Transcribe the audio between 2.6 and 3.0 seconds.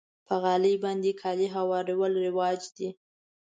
دی.